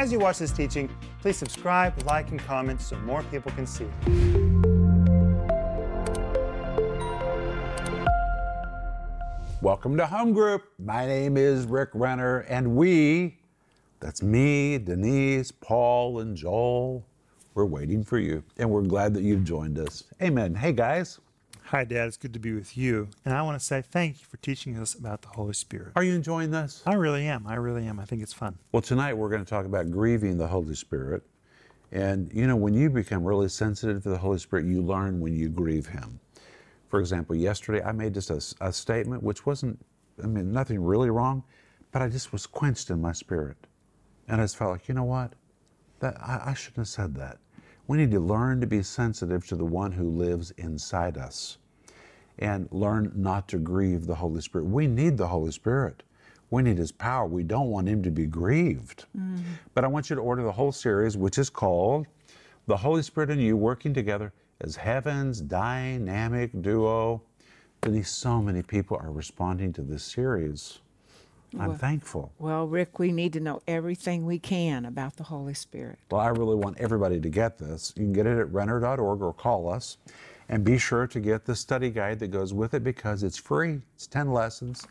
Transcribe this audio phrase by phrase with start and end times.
[0.00, 0.88] As you watch this teaching,
[1.20, 3.84] please subscribe, like, and comment so more people can see.
[9.60, 10.62] Welcome to Home Group.
[10.78, 13.40] My name is Rick Renner, and we,
[14.00, 17.04] that's me, Denise, Paul, and Joel,
[17.52, 20.04] we're waiting for you, and we're glad that you've joined us.
[20.22, 20.54] Amen.
[20.54, 21.20] Hey, guys.
[21.70, 22.08] Hi, Dad.
[22.08, 23.10] It's good to be with you.
[23.24, 25.92] And I want to say thank you for teaching us about the Holy Spirit.
[25.94, 26.82] Are you enjoying this?
[26.84, 27.46] I really am.
[27.46, 28.00] I really am.
[28.00, 28.58] I think it's fun.
[28.72, 31.22] Well, tonight we're going to talk about grieving the Holy Spirit.
[31.92, 35.36] And, you know, when you become really sensitive to the Holy Spirit, you learn when
[35.36, 36.18] you grieve Him.
[36.88, 39.78] For example, yesterday I made just a, a statement which wasn't,
[40.20, 41.44] I mean, nothing really wrong,
[41.92, 43.68] but I just was quenched in my spirit.
[44.26, 45.34] And I just felt like, you know what?
[46.00, 47.38] That, I, I shouldn't have said that.
[47.90, 51.58] We need to learn to be sensitive to the one who lives inside us
[52.38, 54.66] and learn not to grieve the Holy Spirit.
[54.66, 56.04] We need the Holy Spirit.
[56.50, 57.26] We need His power.
[57.26, 59.06] We don't want Him to be grieved.
[59.18, 59.42] Mm.
[59.74, 62.06] But I want you to order the whole series, which is called
[62.68, 67.22] The Holy Spirit and You Working Together as Heaven's Dynamic Duo.
[67.80, 70.78] Denise, so many people are responding to this series.
[71.58, 72.32] I'm Well- thankful.
[72.38, 75.98] Well, Rick, we need to know everything we can about the Holy Spirit.
[76.10, 77.92] Well, I really want everybody to get this.
[77.96, 79.96] You can get it at renner.org or call us.
[80.48, 83.80] And be sure to get the study guide that goes with it because it's free.
[83.94, 84.86] It's 10 lessons.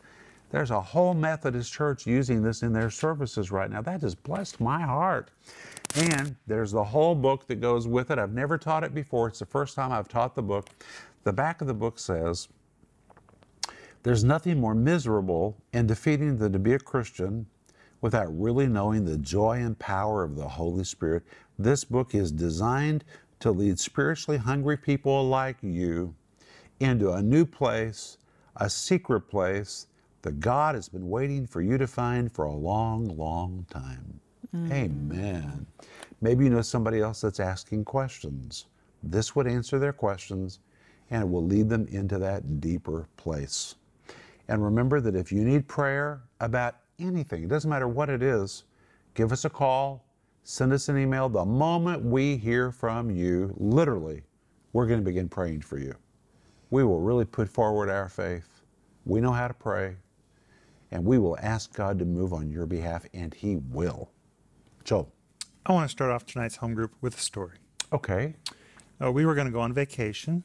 [0.52, 3.82] There's a whole Methodist church using this in their services right now.
[3.82, 5.32] That has blessed my heart.
[5.96, 8.18] And there's the whole book that goes with it.
[8.18, 9.28] I've never taught it before.
[9.28, 10.68] It's the first time I've taught the book.
[11.24, 12.48] The back of the book says,
[14.04, 17.46] there's nothing more miserable and defeating than to be a Christian
[18.02, 21.24] without really knowing the joy and power of the Holy Spirit.
[21.58, 23.04] This book is designed
[23.42, 26.16] to lead spiritually hungry people like you
[26.80, 28.18] into a new place,
[28.58, 29.88] a secret place
[30.22, 34.20] that God has been waiting for you to find for a long, long time.
[34.56, 34.72] Mm.
[34.72, 35.66] Amen.
[36.22, 38.66] Maybe you know somebody else that's asking questions.
[39.04, 40.60] This would answer their questions
[41.12, 43.76] and it will lead them into that deeper place.
[44.50, 48.64] And remember that if you need prayer about anything, it doesn't matter what it is,
[49.14, 50.04] give us a call,
[50.44, 51.30] send us an email.
[51.30, 54.24] The moment we hear from you, literally,
[54.74, 55.94] we're going to begin praying for you.
[56.72, 58.62] We will really put forward our faith.
[59.06, 59.98] We know how to pray,
[60.90, 64.10] and we will ask God to move on your behalf, and He will.
[64.84, 65.12] Joe,
[65.68, 67.58] I want to start off tonight's home group with a story.
[67.94, 68.36] okay.
[69.02, 70.44] Uh, we were going to go on vacation,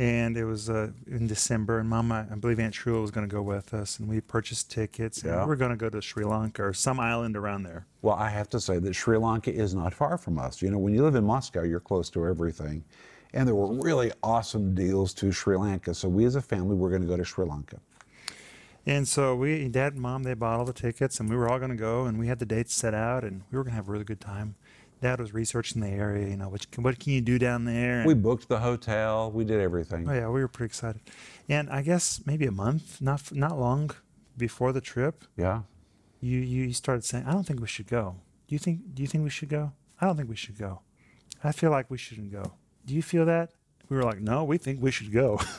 [0.00, 1.78] and it was uh, in December.
[1.78, 4.70] And Mama, I believe Aunt Trula was going to go with us, and we purchased
[4.70, 5.22] tickets.
[5.22, 5.42] And Yeah.
[5.42, 7.84] we were going to go to Sri Lanka or some island around there.
[8.00, 10.62] Well, I have to say that Sri Lanka is not far from us.
[10.62, 12.82] You know, when you live in Moscow, you're close to everything.
[13.34, 15.92] And there were really awesome deals to Sri Lanka.
[15.92, 17.78] So we as a family, we're going to go to Sri Lanka.
[18.86, 21.58] And so we, Dad and Mom, they bought all the tickets, and we were all
[21.58, 23.76] going to go, and we had the dates set out, and we were going to
[23.76, 24.54] have a really good time.
[25.00, 28.04] Dad was researching the area, you know, what can, what can you do down there?
[28.06, 30.08] We booked the hotel, we did everything.
[30.08, 31.00] Oh yeah, we were pretty excited.
[31.48, 33.90] And I guess maybe a month, not not long
[34.36, 35.62] before the trip, Yeah.
[36.20, 38.16] you you started saying, "I don't think we should go."
[38.46, 39.72] Do you think Do you think we should go?
[40.00, 40.80] I don't think we should go.
[41.42, 42.52] I feel like we shouldn't go.
[42.86, 43.52] Do you feel that?
[43.88, 45.40] We were like, "No, we think we should go."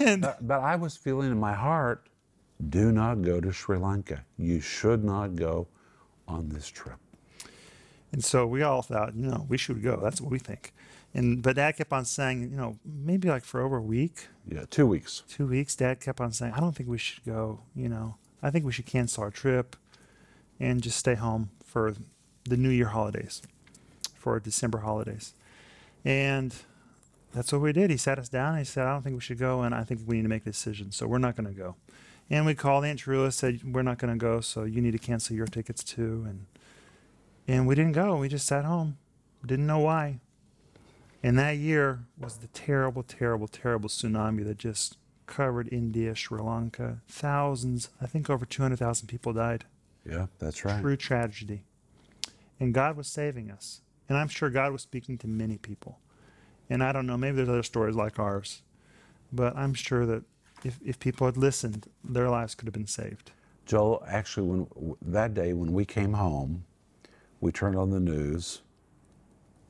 [0.00, 2.08] and But, but I was feeling in my heart,
[2.68, 4.24] do not go to Sri Lanka.
[4.36, 5.68] You should not go
[6.26, 6.98] on this trip.
[8.12, 9.96] And so we all thought, you know, we should go.
[10.02, 10.72] That's what we think.
[11.14, 14.64] And but Dad kept on saying, you know, maybe like for over a week, Yeah,
[14.70, 15.22] two weeks.
[15.28, 17.60] two weeks, Dad kept on saying, I don't think we should go.
[17.74, 19.76] You know, I think we should cancel our trip
[20.60, 21.94] and just stay home for
[22.44, 23.42] the New Year holidays,
[24.14, 25.34] for December holidays.
[26.04, 26.54] And
[27.32, 27.90] that's what we did.
[27.90, 29.84] He sat us down and he said, I don't think we should go, and I
[29.84, 30.90] think we need to make a decision.
[30.92, 31.76] So we're not going to go.
[32.28, 34.98] And we called Aunt Trula, said, We're not going to go, so you need to
[34.98, 36.24] cancel your tickets too.
[36.28, 36.46] And
[37.50, 38.16] and we didn't go.
[38.16, 38.96] We just sat home.
[39.44, 40.20] Didn't know why.
[41.20, 44.96] And that year was the terrible, terrible, terrible tsunami that just
[45.26, 47.00] covered India, Sri Lanka.
[47.08, 49.64] Thousands, I think over 200,000 people died.
[50.08, 50.80] Yeah, that's right.
[50.80, 51.64] True tragedy.
[52.60, 53.80] And God was saving us.
[54.08, 55.98] And I'm sure God was speaking to many people.
[56.68, 58.62] And I don't know, maybe there's other stories like ours.
[59.32, 60.22] But I'm sure that
[60.62, 63.32] if, if people had listened, their lives could have been saved.
[63.66, 66.64] Joel, actually, when that day when we came home,
[67.40, 68.62] we turned on the news.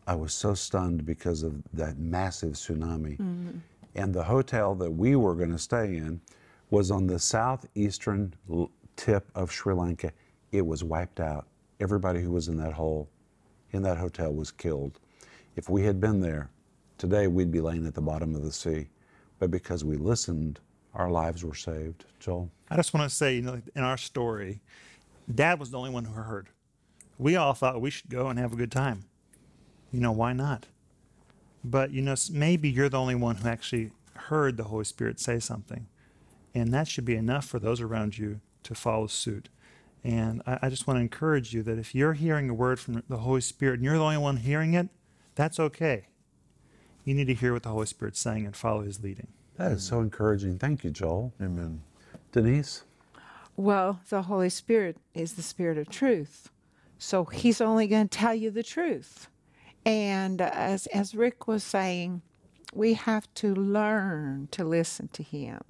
[0.06, 3.16] I was so stunned because of that massive tsunami.
[3.18, 3.58] Mm-hmm.
[3.94, 6.20] And the hotel that we were going to stay in
[6.70, 8.34] was on the southeastern
[8.96, 10.12] tip of Sri Lanka.
[10.52, 11.46] It was wiped out.
[11.80, 13.08] Everybody who was in that hole,
[13.72, 15.00] in that hotel, was killed.
[15.56, 16.50] If we had been there,
[16.98, 18.88] today we'd be laying at the bottom of the sea.
[19.38, 20.60] But because we listened,
[20.94, 22.04] our lives were saved.
[22.18, 22.50] Joel?
[22.70, 24.60] I just want to say, you know, in our story,
[25.34, 26.48] Dad was the only one who heard.
[27.20, 29.04] We all thought we should go and have a good time.
[29.92, 30.66] You know, why not?
[31.62, 35.38] But, you know, maybe you're the only one who actually heard the Holy Spirit say
[35.38, 35.86] something.
[36.54, 39.50] And that should be enough for those around you to follow suit.
[40.02, 43.02] And I, I just want to encourage you that if you're hearing a word from
[43.06, 44.88] the Holy Spirit and you're the only one hearing it,
[45.34, 46.06] that's okay.
[47.04, 49.28] You need to hear what the Holy Spirit's saying and follow his leading.
[49.56, 50.58] That is so encouraging.
[50.58, 51.34] Thank you, Joel.
[51.40, 51.82] Amen.
[52.32, 52.84] Denise?
[53.56, 56.48] Well, the Holy Spirit is the Spirit of truth.
[57.00, 59.28] So He's only going to tell you the truth.
[59.86, 62.20] And as, as Rick was saying,
[62.74, 65.60] we have to learn to listen to Him.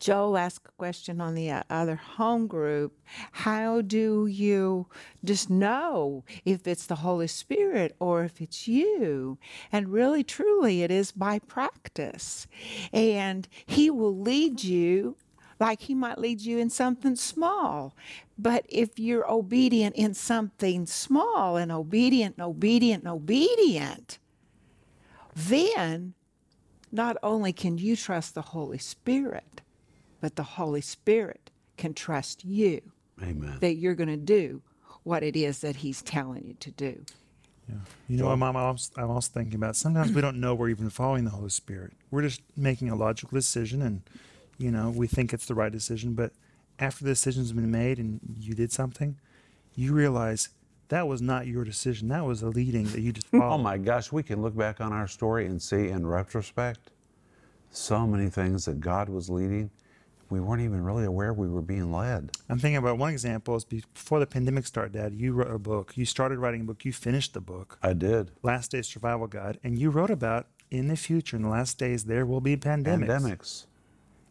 [0.00, 2.98] Joel asked a question on the other home group.
[3.30, 4.88] How do you
[5.24, 9.38] just know if it's the Holy Spirit or if it's you?
[9.70, 12.48] And really, truly, it is by practice.
[12.92, 15.16] And He will lead you
[15.60, 17.94] like He might lead you in something small.
[18.38, 24.18] But if you're obedient in something small and obedient and obedient and obedient,
[25.34, 26.14] then
[26.90, 29.60] not only can you trust the Holy Spirit,
[30.20, 32.80] but the Holy Spirit can trust you
[33.22, 33.58] Amen.
[33.60, 34.62] that you're going to do
[35.02, 37.04] what it is that He's telling you to do.
[37.68, 37.76] Yeah.
[38.08, 38.56] You know what, Mom?
[38.56, 41.50] I'm also, I'm also thinking about sometimes we don't know we're even following the Holy
[41.50, 41.92] Spirit.
[42.10, 44.02] We're just making a logical decision, and
[44.58, 46.14] you know we think it's the right decision.
[46.14, 46.32] But
[46.78, 49.18] after the decision's been made and you did something,
[49.74, 50.50] you realize
[50.88, 52.08] that was not your decision.
[52.08, 53.54] That was a leading that you just oh, followed.
[53.54, 56.90] Oh my gosh, we can look back on our story and see in retrospect
[57.70, 59.70] so many things that God was leading.
[60.30, 62.30] We weren't even really aware we were being led.
[62.48, 65.14] I'm thinking about one example is before the pandemic started, Dad.
[65.14, 65.96] You wrote a book.
[65.96, 66.84] You started writing a book.
[66.84, 68.30] You finished the book, I did.
[68.42, 72.04] Last Days Survival Guide, and you wrote about in the future, in the last days,
[72.04, 73.06] there will be pandemics.
[73.06, 73.66] Pandemics.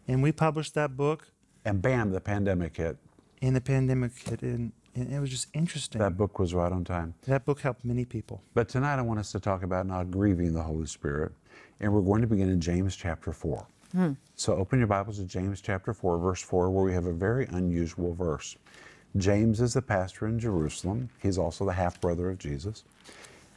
[0.07, 1.27] And we published that book,
[1.65, 2.97] And bam, the pandemic hit.
[3.41, 5.99] and the pandemic hit, and, and it was just interesting.
[5.99, 7.13] That book was right on time.
[7.25, 8.41] That book helped many people.
[8.53, 11.31] But tonight I want us to talk about not grieving the Holy Spirit.
[11.79, 13.65] And we're going to begin in James chapter 4.
[13.93, 14.11] Hmm.
[14.35, 17.45] So open your Bibles to James chapter 4, verse 4, where we have a very
[17.47, 18.57] unusual verse.
[19.17, 21.09] James is the pastor in Jerusalem.
[21.21, 22.83] He's also the half brother of Jesus.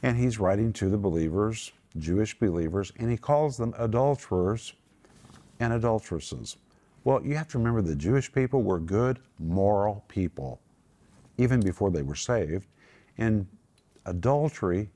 [0.03, 4.73] And he's writing to the believers, Jewish believers, and he calls them adulterers
[5.59, 6.57] and adulteresses.
[7.03, 10.59] Well, you have to remember the Jewish people were good, moral people,
[11.37, 12.67] even before they were saved.
[13.17, 13.47] And
[14.05, 14.89] adultery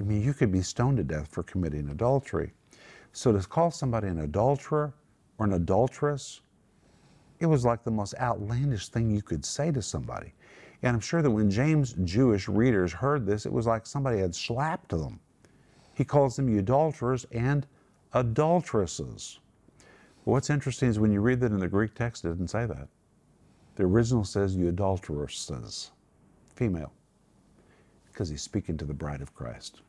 [0.00, 2.52] I mean, you could be stoned to death for committing adultery.
[3.12, 4.94] So to call somebody an adulterer
[5.36, 6.40] or an adulteress,
[7.38, 10.32] it was like the most outlandish thing you could say to somebody.
[10.82, 14.34] And I'm sure that when James' Jewish readers heard this, it was like somebody had
[14.34, 15.20] slapped them.
[15.92, 17.66] He calls them adulterers and
[18.12, 19.38] adulteresses.
[20.24, 22.88] What's interesting is when you read that in the Greek text, it doesn't say that.
[23.76, 25.90] The original says you adulteresses,
[26.54, 26.92] female,
[28.12, 29.80] because he's speaking to the bride of Christ.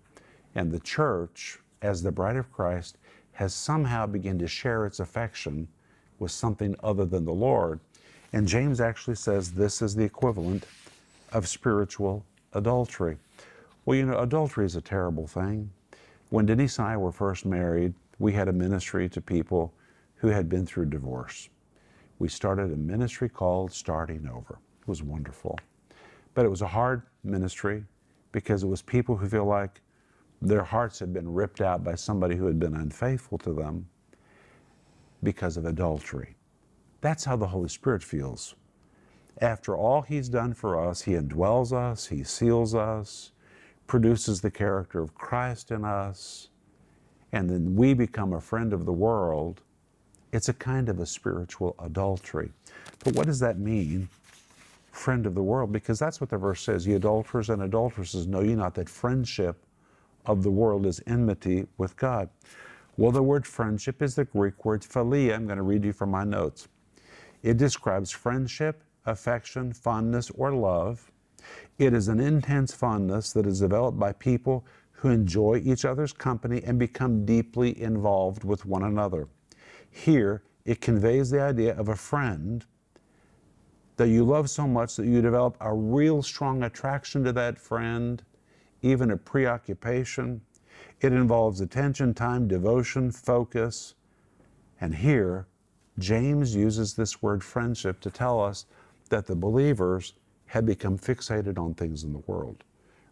[0.55, 2.97] And the church, as the bride of Christ,
[3.33, 5.67] has somehow begun to share its affection
[6.19, 7.79] with something other than the Lord.
[8.33, 10.65] And James actually says this is the equivalent
[11.33, 13.17] of spiritual adultery.
[13.85, 15.71] Well, you know, adultery is a terrible thing.
[16.29, 19.73] When Denise and I were first married, we had a ministry to people
[20.15, 21.49] who had been through divorce.
[22.19, 24.59] We started a ministry called Starting Over.
[24.79, 25.57] It was wonderful.
[26.35, 27.83] But it was a hard ministry
[28.31, 29.81] because it was people who feel like
[30.39, 33.87] their hearts had been ripped out by somebody who had been unfaithful to them
[35.23, 36.35] because of adultery.
[37.01, 38.53] That's how the Holy Spirit feels.
[39.41, 43.31] After all He's done for us, He indwells us, He seals us,
[43.87, 46.50] produces the character of Christ in us,
[47.33, 49.61] and then we become a friend of the world.
[50.31, 52.51] It's a kind of a spiritual adultery.
[53.03, 54.09] But what does that mean?
[54.91, 56.85] Friend of the world, because that's what the verse says.
[56.85, 59.57] Ye adulterers and adulteresses, know ye not that friendship
[60.25, 62.29] of the world is enmity with God.
[62.97, 65.33] Well, the word friendship is the Greek word philia.
[65.33, 66.67] I'm going to read you from my notes.
[67.41, 71.09] It describes friendship, affection, fondness, or love.
[71.79, 74.65] It is an intense fondness that is developed by people
[75.01, 79.27] who enjoy each other's company and become deeply involved with one another.
[79.89, 82.63] Here, it conveys the idea of a friend
[83.97, 88.21] that you love so much that you develop a real strong attraction to that friend,
[88.83, 90.39] even a preoccupation.
[90.99, 93.95] It involves attention, time, devotion, focus.
[94.81, 95.47] And here,
[95.97, 98.67] James uses this word friendship to tell us
[99.09, 100.13] that the believers
[100.45, 102.63] had become fixated on things in the world.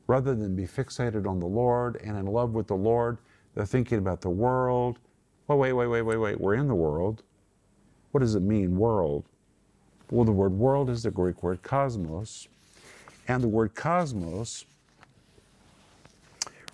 [0.09, 3.19] Rather than be fixated on the Lord and in love with the Lord,
[3.53, 4.97] they're thinking about the world.
[5.47, 6.41] Well, wait, wait, wait, wait, wait.
[6.41, 7.21] We're in the world.
[8.09, 9.25] What does it mean, world?
[10.09, 12.47] Well, the word world is the Greek word cosmos.
[13.27, 14.65] And the word cosmos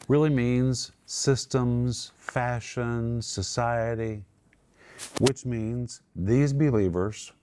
[0.08, 4.24] really means systems, fashion, society,
[5.20, 7.34] which means these believers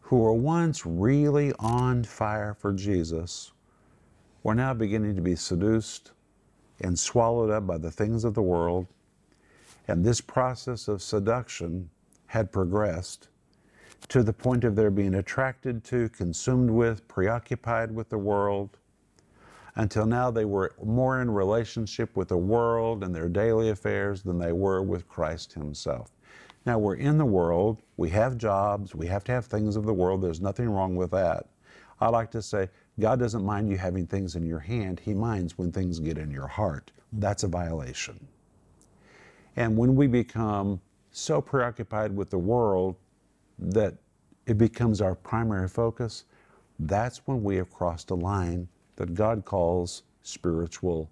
[0.00, 3.52] who were once really on fire for Jesus
[4.42, 6.12] were now beginning to be seduced
[6.80, 8.86] and swallowed up by the things of the world.
[9.86, 11.90] And this process of seduction
[12.26, 13.28] had progressed
[14.08, 18.78] to the point of their being attracted to, consumed with, preoccupied with the world,
[19.76, 24.38] until now they were more in relationship with the world and their daily affairs than
[24.38, 26.10] they were with Christ Himself.
[26.66, 29.94] Now we're in the world, we have jobs, we have to have things of the
[29.94, 31.46] world, there's nothing wrong with that.
[32.00, 32.68] I like to say,
[32.98, 36.30] God doesn't mind you having things in your hand, He minds when things get in
[36.30, 36.90] your heart.
[37.12, 38.26] That's a violation.
[39.56, 40.80] And when we become
[41.10, 42.96] so preoccupied with the world
[43.58, 43.94] that
[44.46, 46.24] it becomes our primary focus,
[46.78, 51.10] that's when we have crossed a line that God calls spiritual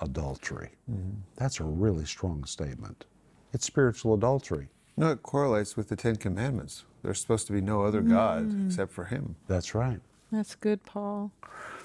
[0.00, 0.70] adultery.
[0.90, 1.10] Mm-hmm.
[1.36, 3.06] That's a really strong statement.
[3.52, 4.68] It's spiritual adultery.
[4.96, 6.84] No, it correlates with the Ten Commandments.
[7.02, 8.10] There's supposed to be no other mm.
[8.10, 9.36] God except for Him.
[9.48, 10.00] That's right.
[10.32, 11.30] That's good, Paul.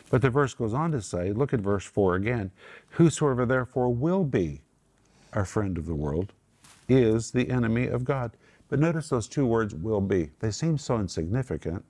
[0.10, 2.50] But the verse goes on to say, look at verse 4 again.
[2.92, 4.62] Whosoever therefore will be
[5.34, 6.32] our friend of the world
[6.88, 8.32] is the enemy of God.
[8.70, 10.30] But notice those two words, will be.
[10.40, 11.84] They seem so insignificant,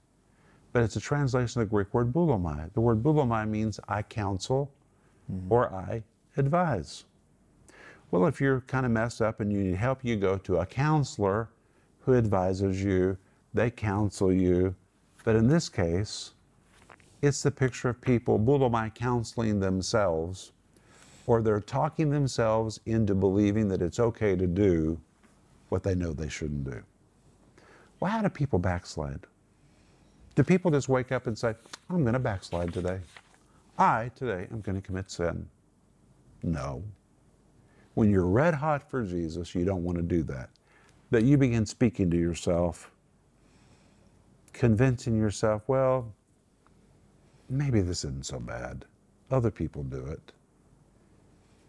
[0.73, 2.73] but it's a translation of the Greek word boulomai.
[2.73, 4.71] The word boulomai means I counsel
[5.31, 5.51] mm-hmm.
[5.51, 6.03] or I
[6.37, 7.05] advise.
[8.09, 10.65] Well, if you're kind of messed up and you need help, you go to a
[10.65, 11.49] counselor
[11.99, 13.17] who advises you,
[13.53, 14.73] they counsel you.
[15.23, 16.33] But in this case,
[17.21, 20.51] it's the picture of people, boulomai, counseling themselves,
[21.25, 24.99] or they're talking themselves into believing that it's okay to do
[25.69, 26.81] what they know they shouldn't do.
[27.99, 29.21] Well, how do people backslide?
[30.35, 31.55] Do people just wake up and say,
[31.89, 32.99] I'm going to backslide today?
[33.77, 35.47] I, today, am going to commit sin?
[36.43, 36.83] No.
[37.95, 40.49] When you're red hot for Jesus, you don't want to do that.
[41.09, 42.91] That you begin speaking to yourself,
[44.53, 46.13] convincing yourself, well,
[47.49, 48.85] maybe this isn't so bad.
[49.31, 50.33] Other people do it.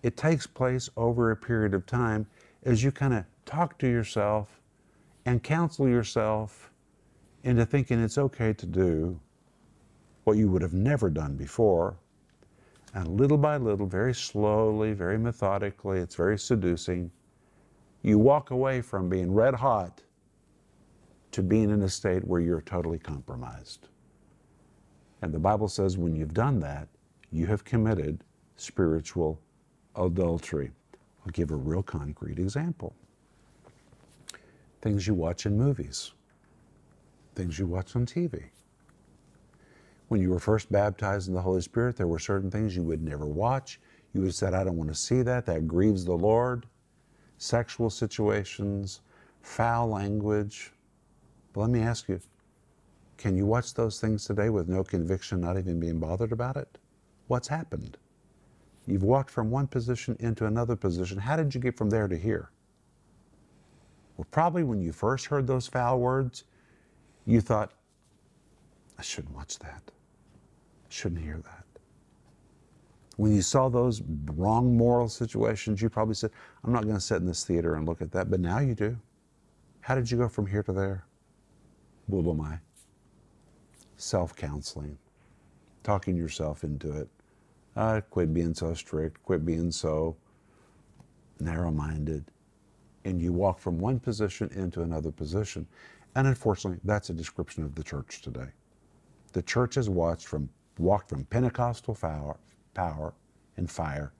[0.02, 2.26] It takes place over a period of time
[2.64, 4.60] as you kind of talk to yourself
[5.26, 6.70] and counsel yourself
[7.44, 9.18] into thinking it's okay to do
[10.24, 11.96] what you would have never done before.
[12.94, 17.10] And little by little, very slowly, very methodically, it's very seducing,
[18.02, 20.02] you walk away from being red hot
[21.32, 23.88] to being in a state where you're totally compromised.
[25.22, 26.88] And the Bible says when you've done that,
[27.30, 28.24] you have committed
[28.56, 29.40] spiritual
[29.96, 30.70] adultery.
[31.24, 32.94] I'll give a real concrete example.
[34.80, 36.12] Things you watch in movies,
[37.34, 38.44] things you watch on TV.
[40.08, 43.02] When you were first baptized in the Holy Spirit, there were certain things you would
[43.02, 43.80] never watch.
[44.12, 45.44] You would have said, I don't want to see that.
[45.46, 46.66] That grieves the Lord.
[47.36, 49.00] Sexual situations,
[49.42, 50.72] foul language.
[51.52, 52.20] But let me ask you,
[53.18, 56.78] can you watch those things today with no conviction, not even being bothered about it?
[57.26, 57.98] What's happened?
[58.86, 61.18] You've walked from one position into another position.
[61.18, 62.50] How did you get from there to here?
[64.16, 66.44] Well, probably when you first heard those foul words,
[67.26, 67.72] you thought,
[68.98, 69.82] I shouldn't watch that.
[69.86, 71.64] I shouldn't hear that.
[73.16, 74.00] When you saw those
[74.36, 76.30] wrong moral situations, you probably said,
[76.64, 78.30] I'm not going to sit in this theater and look at that.
[78.30, 78.96] But now you do.
[79.80, 81.04] How did you go from here to there?
[82.10, 82.60] Boulomai
[83.98, 84.96] self counseling,
[85.82, 87.08] talking yourself into it.
[87.76, 90.16] Uh, quit being so strict, quit being so
[91.38, 92.24] narrow minded.
[93.04, 95.66] And you walk from one position into another position.
[96.16, 98.48] And unfortunately, that's a description of the church today.
[99.32, 102.38] The church has watched from, walked from Pentecostal power,
[102.74, 103.14] power
[103.56, 104.12] and fire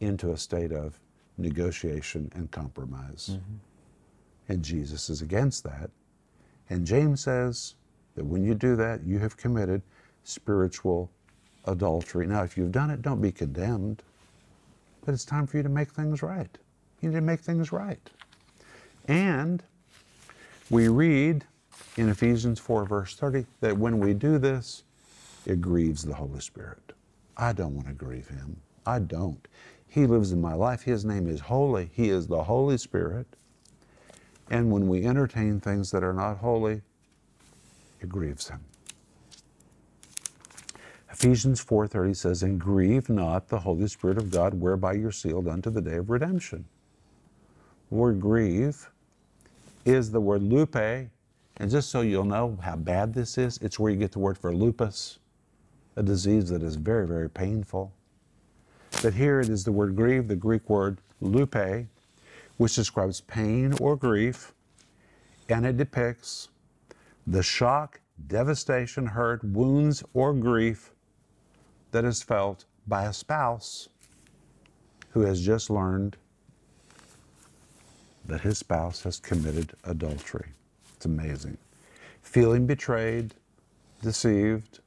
[0.00, 0.98] into a state of
[1.38, 3.30] negotiation and compromise.
[3.32, 4.52] Mm-hmm.
[4.52, 5.90] And Jesus is against that.
[6.68, 7.76] And James says,
[8.18, 9.80] that when you do that, you have committed
[10.24, 11.08] spiritual
[11.66, 12.26] adultery.
[12.26, 14.02] Now, if you've done it, don't be condemned,
[15.04, 16.58] but it's time for you to make things right.
[17.00, 18.10] You need to make things right.
[19.06, 19.62] And
[20.68, 21.44] we read
[21.96, 24.82] in Ephesians 4, verse 30, that when we do this,
[25.46, 26.92] it grieves the Holy Spirit.
[27.36, 28.56] I don't want to grieve Him.
[28.84, 29.46] I don't.
[29.86, 30.82] He lives in my life.
[30.82, 31.88] His name is holy.
[31.92, 33.28] He is the Holy Spirit.
[34.50, 36.82] And when we entertain things that are not holy,
[38.00, 38.60] it grieves him.
[41.10, 45.70] Ephesians 4:30 says, "And grieve not the Holy Spirit of God, whereby you're sealed unto
[45.70, 46.66] the day of redemption."
[47.88, 48.90] The word grieve
[49.84, 53.90] is the word lupe, and just so you'll know how bad this is, it's where
[53.90, 55.18] you get the word for lupus.
[55.96, 57.92] a disease that is very, very painful.
[59.02, 61.88] But here it is the word grieve, the Greek word lupe,
[62.56, 64.54] which describes pain or grief,
[65.48, 66.50] and it depicts
[67.30, 70.92] the shock, devastation, hurt, wounds, or grief
[71.90, 73.90] that is felt by a spouse
[75.10, 76.16] who has just learned
[78.24, 80.48] that his spouse has committed adultery.
[80.96, 81.58] It's amazing.
[82.22, 83.34] Feeling betrayed,
[84.02, 84.80] deceived,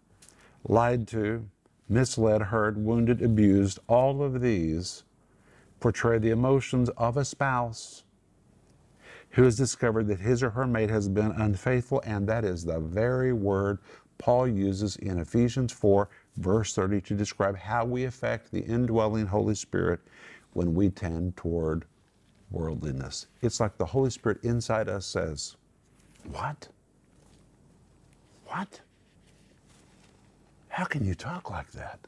[0.67, 1.47] lied to,
[1.89, 5.03] misled, hurt, wounded, abused, all of these
[5.79, 8.03] portray the emotions of a spouse
[9.31, 12.79] who has discovered that his or her mate has been unfaithful, and that is the
[12.79, 13.79] very word
[14.17, 16.07] Paul uses in Ephesians 4,
[16.37, 19.99] verse 30, to describe how we affect the indwelling Holy Spirit
[20.53, 21.85] when we tend toward
[22.51, 23.27] worldliness.
[23.41, 25.55] It's like the Holy Spirit inside us says,
[26.29, 26.67] What?
[28.45, 28.81] What?
[30.69, 31.99] How can you talk like that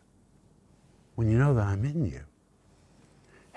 [1.16, 2.22] when you know that I'm in you?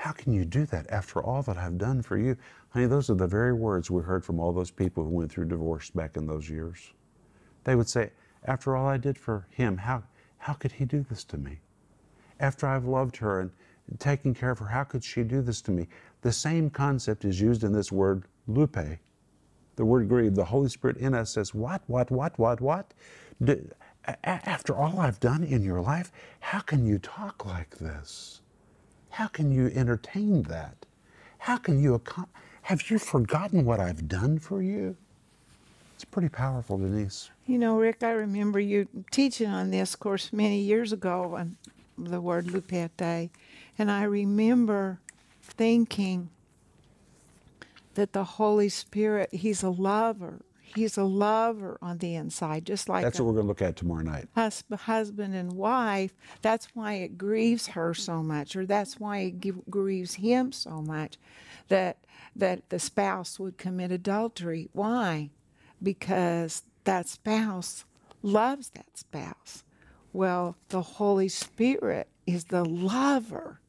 [0.07, 2.37] How can you do that after all that I've done for you?
[2.69, 5.47] Honey, those are the very words we heard from all those people who went through
[5.47, 6.93] divorce back in those years.
[7.65, 8.13] They would say,
[8.45, 10.05] After all I did for him, how,
[10.39, 11.59] how could he do this to me?
[12.39, 13.51] After I've loved her and
[13.99, 15.89] taken care of her, how could she do this to me?
[16.23, 18.79] The same concept is used in this word lupe,
[19.75, 20.37] the word grieve.
[20.37, 22.95] The Holy Spirit in us says, What, what, what, what, what?
[23.43, 23.69] Do,
[24.23, 28.41] after all I've done in your life, how can you talk like this?
[29.17, 30.85] How can you entertain that?
[31.39, 32.03] How can you,
[32.65, 34.95] have you forgotten what I've done for you?
[35.95, 37.31] It's pretty powerful, Denise.
[37.47, 41.57] You know, Rick, I remember you teaching on this course many years ago on
[41.97, 43.31] the word lupete.
[43.79, 45.01] And I remember
[45.43, 46.29] thinking
[47.95, 50.43] that the Holy Spirit, He's a lover.
[50.77, 53.77] He's a lover on the inside, just like that's what we're going to look at
[53.77, 54.29] tomorrow night.
[54.35, 56.15] Hus- husband and wife.
[56.43, 60.83] That's why it grieves her so much, or that's why it g- grieves him so
[60.83, 61.17] much,
[61.69, 61.99] that
[62.35, 64.69] that the spouse would commit adultery.
[64.73, 65.31] Why?
[65.83, 67.85] Because that spouse
[68.23, 69.65] loves that spouse.
[70.13, 73.61] Well, the Holy Spirit is the lover.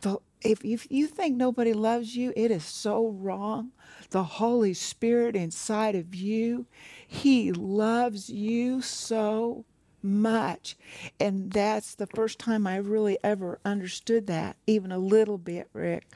[0.00, 3.72] The, if, if you think nobody loves you, it is so wrong.
[4.10, 6.66] The Holy Spirit inside of you,
[7.06, 9.64] He loves you so
[10.02, 10.76] much.
[11.18, 16.12] And that's the first time I really ever understood that, even a little bit, Rick,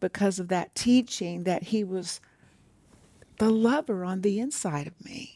[0.00, 2.20] because of that teaching that He was
[3.38, 5.34] the lover on the inside of me.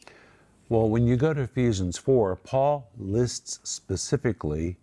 [0.69, 4.77] Well, when you go to Ephesians 4, Paul lists specifically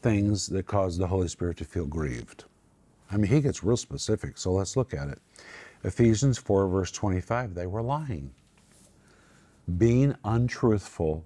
[0.00, 2.44] things that cause the Holy Spirit to feel grieved.
[3.10, 5.20] I mean, he gets real specific, so let's look at it.
[5.84, 8.32] Ephesians 4, verse 25, they were lying.
[9.76, 11.24] Being untruthful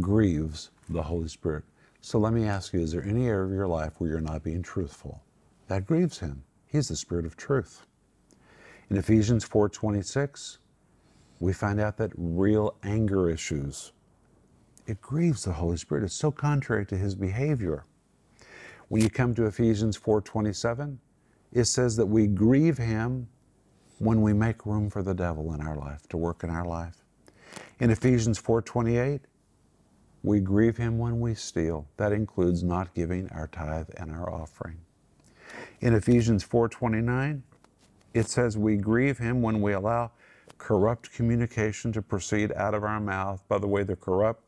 [0.00, 1.64] grieves the Holy Spirit.
[2.00, 4.44] So let me ask you, is there any area of your life where you're not
[4.44, 5.22] being truthful?
[5.68, 6.44] That grieves him.
[6.66, 7.86] He's the Spirit of truth.
[8.88, 10.58] In Ephesians 4:26,
[11.40, 13.92] we find out that real anger issues,
[14.86, 16.04] it grieves the Holy Spirit.
[16.04, 17.84] It's so contrary to his behavior.
[18.88, 20.98] When you come to Ephesians 4:27,
[21.52, 23.28] it says that we grieve him
[23.98, 27.04] when we make room for the devil in our life to work in our life.
[27.80, 29.22] In Ephesians 4:28,
[30.22, 31.88] we grieve him when we steal.
[31.96, 34.78] That includes not giving our tithe and our offering.
[35.80, 37.42] In Ephesians 4:29,
[38.14, 40.12] it says we grieve him when we allow
[40.58, 43.42] corrupt communication to proceed out of our mouth.
[43.48, 44.42] By the way, the corrupt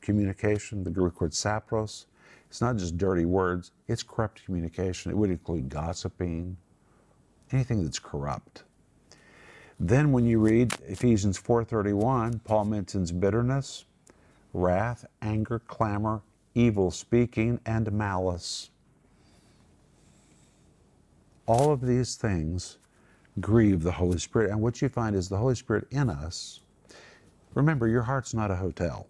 [0.00, 2.06] communication, the Greek word sapros,
[2.52, 5.10] it's not just dirty words, it's corrupt communication.
[5.10, 6.58] It would include gossiping,
[7.50, 8.64] anything that's corrupt.
[9.80, 13.86] Then when you read Ephesians 4:31, Paul mentions bitterness,
[14.52, 16.20] wrath, anger, clamor,
[16.54, 18.68] evil speaking, and malice.
[21.46, 22.76] All of these things
[23.40, 24.50] grieve the Holy Spirit.
[24.50, 26.60] And what you find is the Holy Spirit in us.
[27.54, 29.06] Remember, your heart's not a hotel.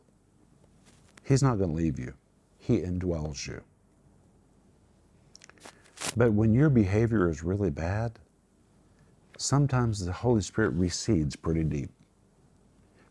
[1.25, 2.15] He's not going to leave you,
[2.63, 3.61] He indwells you.
[6.17, 8.21] But when your behavior is really bad,
[9.37, 11.91] sometimes the Holy Spirit recedes pretty deep.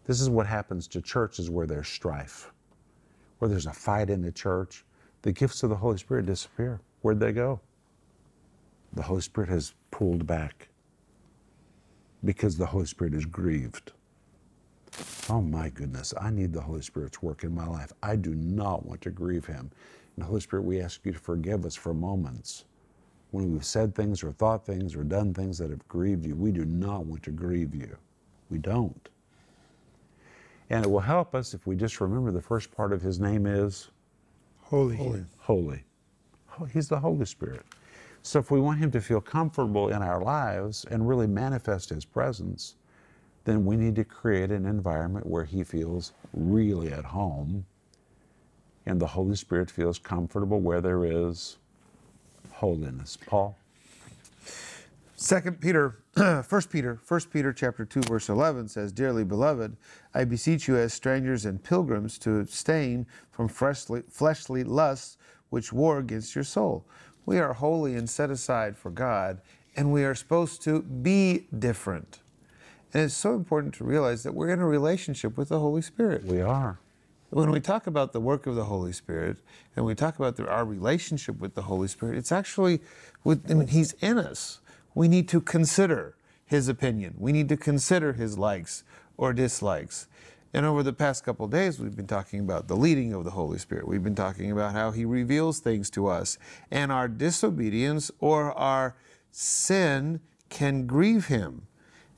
[0.05, 2.53] This is what happens to churches where there's strife,
[3.39, 4.85] where there's a fight in the church.
[5.21, 6.79] The gifts of the Holy Spirit disappear.
[7.01, 7.59] Where'd they go?
[8.93, 10.69] The Holy Spirit has pulled back
[12.23, 13.91] because the Holy Spirit is grieved.
[15.30, 17.93] Oh my goodness, I need the Holy Spirit's work in my life.
[18.04, 19.71] I do not want to grieve Him.
[20.15, 22.65] And Holy Spirit, we ask you to forgive us for moments
[23.32, 26.36] when we've said things or thought things or done things that have grieved you.
[26.36, 27.95] We do not want to grieve you.
[28.49, 29.10] We don't.
[30.69, 33.45] And it will help us if we just remember the first part of his name
[33.45, 33.89] is
[34.95, 35.23] Holy.
[35.39, 35.84] holy.
[36.60, 37.63] Oh, He's the Holy Spirit.
[38.23, 42.06] So if we want him to feel comfortable in our lives and really manifest his
[42.06, 42.75] presence,
[43.43, 47.65] then we need to create an environment where he feels really at home
[48.86, 51.58] and the Holy Spirit feels comfortable where there is
[52.51, 53.17] holiness.
[53.25, 53.58] Paul?
[55.15, 55.99] Second Peter,
[56.43, 59.77] First Peter, First Peter chapter two verse eleven says, "Dearly beloved,
[60.15, 65.17] I beseech you as strangers and pilgrims to abstain from fleshly, fleshly lusts
[65.49, 66.86] which war against your soul.
[67.25, 69.41] We are holy and set aside for God,
[69.75, 72.19] and we are supposed to be different.
[72.93, 76.25] And it's so important to realize that we're in a relationship with the Holy Spirit.
[76.25, 76.80] We are.
[77.30, 79.38] When we talk about the work of the Holy Spirit
[79.75, 82.82] and we talk about the, our relationship with the Holy Spirit, it's actually,
[83.23, 84.60] with, I mean, He's in us.
[84.93, 87.15] We need to consider His opinion.
[87.17, 88.84] We need to consider His likes
[89.15, 90.08] or dislikes.
[90.54, 93.32] And over the past couple of days, we've been talking about the leading of the
[93.32, 93.88] Holy Spirit.
[93.88, 96.38] We've been talking about how He reveals things to us,
[96.69, 98.97] and our disobedience or our
[99.32, 101.67] sin can grieve Him.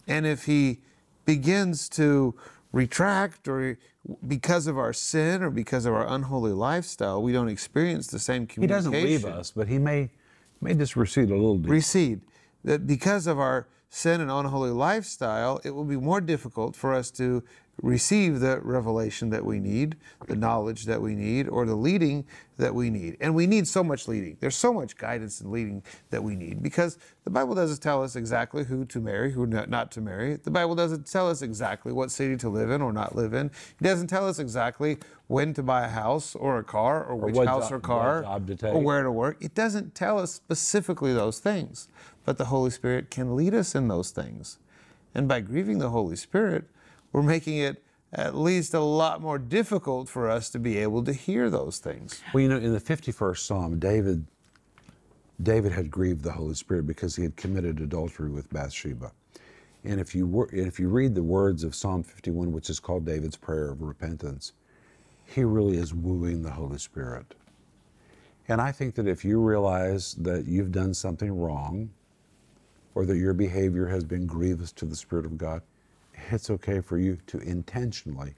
[0.08, 0.80] And if He
[1.26, 2.36] begins to
[2.72, 3.78] retract or
[4.28, 8.46] because of our sin or because of our unholy lifestyle, we don't experience the same
[8.46, 8.92] communication.
[8.92, 10.10] He doesn't leave us, but he may
[10.60, 11.70] may just recede a little bit.
[11.70, 12.22] Recede.
[12.64, 17.12] That because of our sin and unholy lifestyle, it will be more difficult for us
[17.12, 17.44] to
[17.82, 19.96] receive the revelation that we need,
[20.28, 22.26] the knowledge that we need, or the leading
[22.58, 23.18] that we need.
[23.20, 24.38] And we need so much leading.
[24.40, 25.82] There's so much guidance and leading
[26.12, 29.92] that we need because the Bible doesn't tell us exactly who to marry, who not
[29.92, 30.36] to marry.
[30.36, 33.48] The Bible doesn't tell us exactly what city to live in or not live in.
[33.48, 37.36] It doesn't tell us exactly when to buy a house or a car or which
[37.36, 39.38] house or car job to or where to work.
[39.42, 41.88] It doesn't tell us specifically those things,
[42.24, 44.60] but the Holy Spirit can lead us in those things.
[45.16, 46.66] And by grieving the Holy Spirit,
[47.14, 51.14] we're making it at least a lot more difficult for us to be able to
[51.14, 52.22] hear those things.
[52.34, 54.28] Well, you know, in the 51st Psalm, David
[55.42, 59.12] David had grieved the Holy Spirit because he had committed adultery with Bathsheba.
[59.84, 63.06] And if you were, if you read the words of Psalm 51, which is called
[63.06, 64.54] David's prayer of repentance,
[65.26, 67.36] he really is wooing the Holy Spirit.
[68.48, 71.90] And I think that if you realize that you've done something wrong
[72.94, 75.62] or that your behavior has been grievous to the Spirit of God,
[76.32, 78.34] it's okay for you to intentionally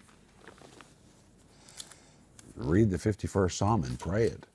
[2.56, 4.46] read the 51st Psalm and pray it.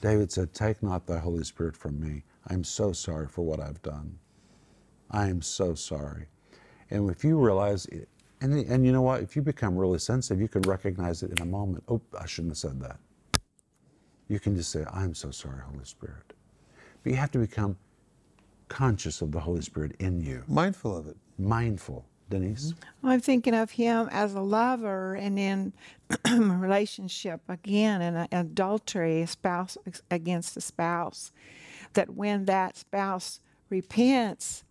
[0.00, 2.22] David said, Take not thy Holy Spirit from me.
[2.48, 4.18] I'm so sorry for what I've done.
[5.10, 6.26] I am so sorry.
[6.90, 8.08] And if you realize, it,
[8.40, 11.42] and, and you know what, if you become really sensitive, you can recognize it in
[11.42, 11.84] a moment.
[11.88, 12.98] Oh, I shouldn't have said that.
[14.28, 16.34] You can just say, I'm so sorry, Holy Spirit.
[17.02, 17.76] But you have to become
[18.68, 21.16] conscious of the Holy Spirit in you, Mindful of it.
[21.38, 22.06] mindful.
[22.32, 22.72] Denise?
[22.72, 23.06] Mm-hmm.
[23.08, 25.72] I'm thinking of him as a lover and in
[26.24, 29.78] a relationship again in a- adultery, a spouse
[30.10, 31.30] against a spouse.
[31.92, 34.64] That when that spouse repents,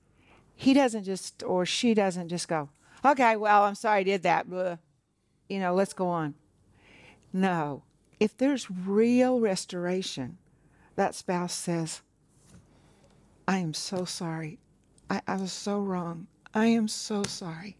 [0.55, 2.69] he doesn't just or she doesn't just go,
[3.05, 4.49] okay, well, I'm sorry I did that.
[4.49, 4.77] Blah.
[5.47, 6.35] You know, let's go on.
[7.31, 7.83] No.
[8.19, 10.37] If there's real restoration,
[10.95, 12.01] that spouse says,
[13.47, 14.59] I am so sorry.
[15.09, 16.27] I, I was so wrong.
[16.53, 17.77] I am so sorry.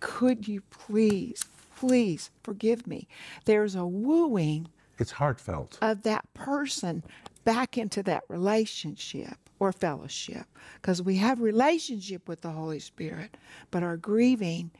[0.00, 1.44] Could you please,
[1.76, 3.08] please forgive me?
[3.44, 5.78] There's a wooing It's heartfelt.
[5.80, 7.02] of that person
[7.44, 10.44] back into that relationship or fellowship
[10.76, 13.36] because we have relationship with the Holy Spirit,
[13.70, 14.70] but our grieving,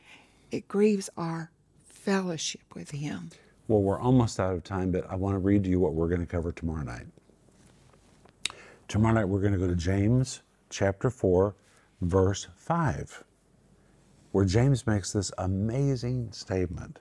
[0.50, 1.50] it grieves our
[1.84, 3.30] fellowship with Him.
[3.66, 6.08] Well, we're almost out of time, but I want to read to you what we're
[6.08, 7.06] going to cover tomorrow night.
[8.86, 10.40] Tomorrow night, we're going to go to James
[10.70, 11.54] chapter 4,
[12.00, 13.24] verse 5,
[14.32, 17.00] where James makes this amazing statement.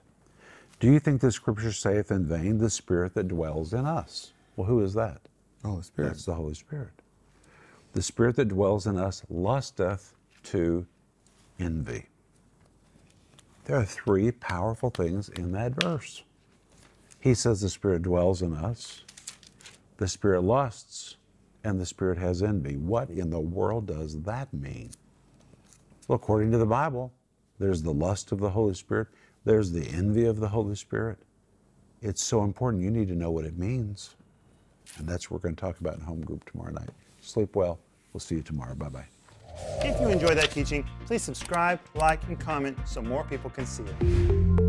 [0.80, 4.34] Do you think the scripture saith in vain the Spirit that dwells in us?
[4.56, 5.22] Well, who is that?
[5.64, 6.08] Oh, the Holy Spirit.
[6.08, 7.02] That's the Holy Spirit.
[7.94, 10.86] The Spirit that dwells in us lusteth to
[11.60, 12.06] envy.
[13.66, 16.24] There are three powerful things in that verse.
[17.20, 19.02] He says the Spirit dwells in us,
[19.98, 21.17] the Spirit lusts,
[21.68, 22.78] and the Spirit has envy.
[22.78, 24.90] What in the world does that mean?
[26.08, 27.12] Well, according to the Bible,
[27.60, 29.10] there's the lust of the Holy Spirit,
[29.44, 31.18] there's the envy of the Holy Spirit.
[32.02, 32.84] It's so important.
[32.84, 34.16] You need to know what it means.
[34.98, 36.90] And that's what we're going to talk about in home group tomorrow night.
[37.20, 37.80] Sleep well.
[38.14, 38.74] We'll see you tomorrow.
[38.74, 39.06] Bye bye.
[39.80, 43.84] If you enjoyed that teaching, please subscribe, like, and comment so more people can see
[43.84, 44.67] it.